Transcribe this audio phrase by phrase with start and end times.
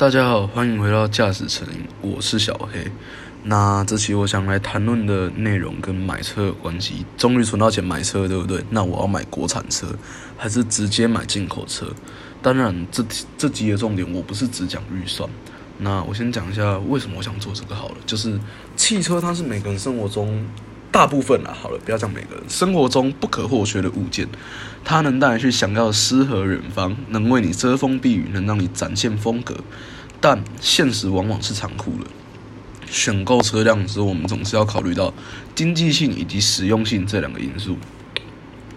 [0.00, 2.90] 大家好，欢迎回到驾驶成瘾，我是小黑。
[3.44, 7.04] 那这期我想来谈论的内容跟买车有关系。
[7.18, 8.64] 终于存到钱买车，对不对？
[8.70, 9.88] 那我要买国产车，
[10.38, 11.86] 还是直接买进口车？
[12.40, 13.04] 当然，这
[13.36, 15.28] 这集的重点我不是只讲预算。
[15.76, 18.40] 那我先讲一下为什么我想做这个好了，就是
[18.76, 20.42] 汽车它是每个人生活中。
[20.92, 24.26] 大部分啦，好了，不要讲每个人生活中不可或缺的物件，
[24.84, 29.54] 它能带你去想要的诗和远方，能为你遮风避雨，能让你展现风格。
[30.20, 32.06] 但现实往往是残酷的，
[32.90, 35.14] 选购车辆时，我们总是要考虑到
[35.54, 37.76] 经济性以及实用性这两个因素。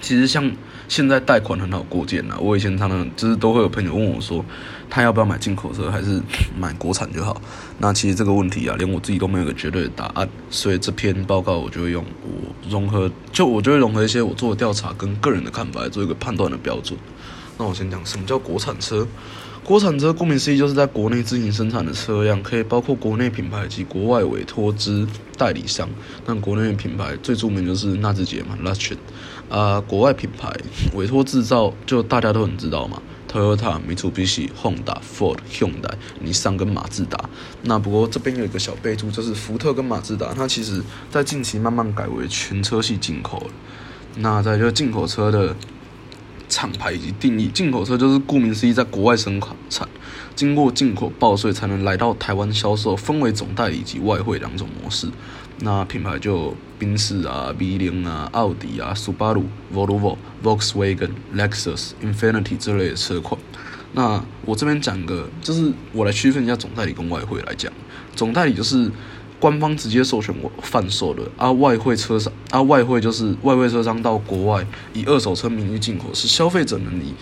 [0.00, 0.52] 其实像。
[0.88, 4.44] 现在贷款很好过件了，我以前常常就是都会有朋友问我说，
[4.88, 6.20] 他要不要买进口车还是
[6.58, 7.40] 买国产就好？
[7.78, 16.98] 那其实这个问题啊，连我自己都没有个绝对的答案，所以这篇报告我就会用我融合，就我就会融合一些我做的调查跟个人的看法来做一个判断的标准。
[17.58, 19.06] 那我先讲什么叫国产车？
[19.62, 25.06] 国产车顾名思义就是在国内自行生产的车辆，可以包括国内品牌及国外委托之
[25.38, 25.88] 代理商。
[26.26, 28.98] 那国内品牌最著名就是纳智捷嘛 l u s t r
[29.56, 30.52] 啊，国外品牌
[30.94, 33.00] 委托制造就大家都很知道嘛
[33.32, 37.30] ，Toyota、Mitsubishi、Honda、Ford、Hyundai、尼桑跟马自达。
[37.62, 43.50] 那不过这边有一个小备注，就是福特跟马自达，它其实在近期慢慢改为全车系进口了。
[44.16, 45.56] 那在就进口车的。
[46.54, 49.88] 厂牌以及定义，进口车就是顾名思义，在国外生产，
[50.36, 55.08] 经过进口报税才能来到台湾销售，分为总代理及外汇两种模式。
[55.58, 59.42] 那品牌就宾士啊、B 零啊、奥迪啊、Subaru、
[59.74, 63.40] Volvo、Volkswagen、Lexus、Infinity 这类的车款。
[63.92, 67.72] 那我这边讲个，就是我来区分一下总代理跟外汇来讲，
[68.14, 68.88] 总代理就是。
[69.44, 77.12] 官方直接授权我贩售的，啊，外汇车商，啊，外汇就是外汇车商到国外以二手车名义进口，是消费者能以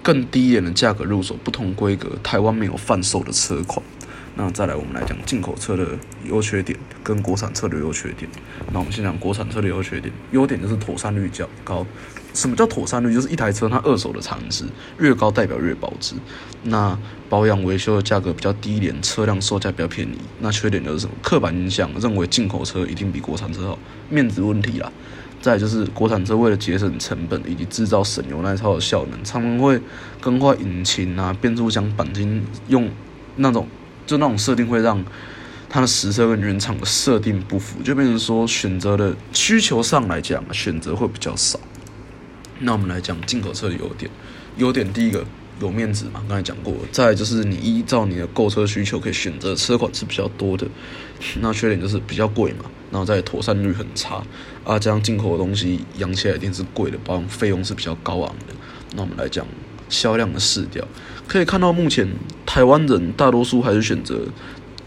[0.00, 3.84] 更低一点的价格入手不同规格台湾没有贩售的车款。
[4.34, 5.86] 那再来，我们来讲进口车的
[6.24, 8.30] 优缺点跟国产车的优缺点。
[8.72, 11.86] 那我们先讲国产车的优缺点，优点就是妥善率较高。
[12.32, 13.12] 什么叫妥善率？
[13.12, 14.64] 就是一台车它二手的产值
[14.98, 16.14] 越高，代表越保值。
[16.62, 16.98] 那
[17.28, 20.16] 保养维修的价格比较低廉，车辆售价比较便宜。
[20.40, 21.12] 那缺点就是什么？
[21.22, 23.78] 刻板印象认为进口车一定比国产车好，
[24.08, 24.90] 面子问题啦。
[25.42, 29.78] 再就是国产车为了节省成本以及制造省油耐操的效能，常常会
[30.18, 32.88] 更换引擎啊、变速箱、钣金，用
[33.36, 33.68] 那种。
[34.06, 35.04] 就那种设定会让
[35.68, 41.58] 它的实车跟原厂的设定不符，就变成说选择的需求上来讲，选择会比较少。
[42.58, 44.10] 那我们来讲进口车的优点，
[44.58, 45.24] 优点第一个
[45.60, 46.74] 有面子嘛，刚才讲过。
[46.90, 50.66] 再就是你依照你的购车需求可以选择车款是比较多的。
[51.40, 54.22] 那缺点就是比较贵嘛，然后再妥善率很差
[54.64, 58.54] 啊，这样进口的东西养起来一定是贵的，保养费用是比较高昂的。
[58.94, 59.46] 那我们来讲。
[59.92, 60.82] 销量的市调，
[61.28, 62.08] 可以看到目前
[62.46, 64.22] 台湾人大多数还是选择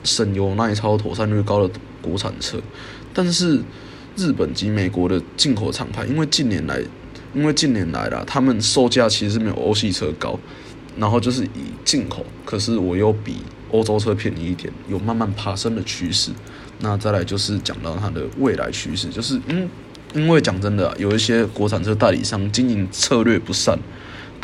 [0.04, 2.58] 省油耐操、妥善率高的国产车，
[3.14, 3.62] 但是
[4.18, 6.82] 日本及美国的进口厂牌，因为近年来，
[7.36, 10.40] 因为近年来啦，他们售价其实没有欧系车高，
[10.98, 13.38] 然后就是以进口，可是我又比
[13.72, 16.32] 欧洲车便宜一点，有慢慢爬升的趋势。
[16.80, 19.70] 那再来就是讲到它的未来趋势，就是嗯，
[20.14, 23.78] 因为讲真的，有一些国产车代理商经营策略不善。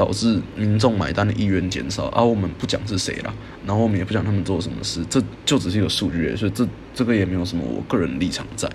[0.01, 3.31] 导致民众买单的意愿减少，而我们不讲是谁啦，
[3.67, 8.67] 然后我们也不讲他们做什么事，这就只是一个数据，所以这这个也没有什么我个人立场在。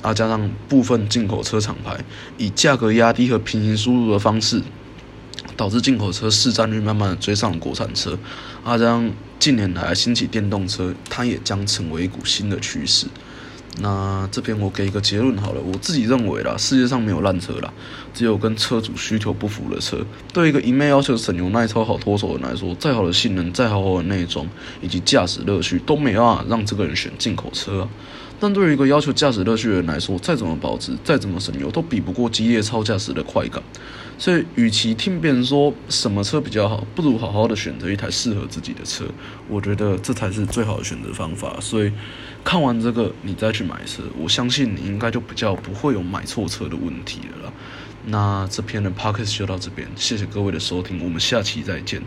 [0.00, 1.94] 啊，加上部分进口车厂牌
[2.38, 4.62] 以价格压低和平行输入的方式，
[5.58, 8.18] 导致进口车市占率慢慢的追上了国产车。
[8.64, 13.06] 啊，加上近年来兴起电动车，它也将成为一股新的趋势。
[13.80, 17.72] 那这边我给一个结论好了，我自己认为啦，世界上没有烂车啦，
[18.12, 19.98] 只有跟车主需求不符的车。
[20.32, 24.46] 对一个一面要求省油耐操、好脱手的人来说，再好的性能、再好好的内装
[24.82, 27.88] 以及驾驶乐趣，都没办法让这个人选进口车。
[28.38, 33.62] 但对于一个要求驾驶乐趣的人来说，再怎么保值、再怎么省油，都比不过激烈超驾驶的快感。
[34.18, 39.04] 所以，与其听别人说什么车比较好，不如好好的选择一台适合自己的车。
[39.48, 41.56] 我觉得这才是最好的选择方法。
[41.60, 41.92] 所以，
[42.44, 47.52] 看完这个，你再去买车，我相信你应该就比较不会有买错车的问题了啦。
[48.06, 52.02] 那这篇的 p o c k e t 就到这边，谢谢各位的收听，我们下期再见。